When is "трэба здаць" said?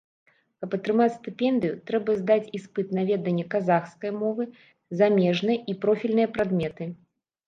1.89-2.51